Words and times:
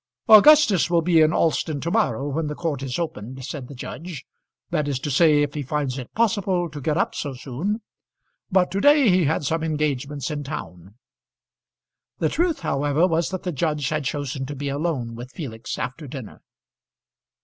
"Augustus 0.27 0.89
will 0.89 1.03
be 1.03 1.21
in 1.21 1.31
Alston 1.31 1.79
to 1.79 1.91
morrow 1.91 2.27
when 2.27 2.47
the 2.47 2.55
court 2.55 2.81
is 2.81 2.97
opened," 2.97 3.45
said 3.45 3.67
the 3.67 3.75
judge. 3.75 4.25
"That 4.71 4.87
is 4.87 4.97
to 4.97 5.11
say 5.11 5.43
if 5.43 5.53
he 5.53 5.61
finds 5.61 5.99
it 5.99 6.11
possible 6.15 6.71
to 6.71 6.81
get 6.81 6.97
up 6.97 7.13
so 7.13 7.35
soon; 7.35 7.83
but 8.51 8.71
to 8.71 8.81
day 8.81 9.09
he 9.09 9.25
had 9.25 9.45
some 9.45 9.63
engagements 9.63 10.31
in 10.31 10.43
town." 10.43 10.95
The 12.17 12.29
truth 12.29 12.61
however 12.61 13.05
was 13.05 13.29
that 13.29 13.43
the 13.43 13.51
judge 13.51 13.89
had 13.89 14.03
chosen 14.05 14.47
to 14.47 14.55
be 14.55 14.69
alone 14.69 15.13
with 15.13 15.29
Felix 15.33 15.77
after 15.77 16.07
dinner. 16.07 16.41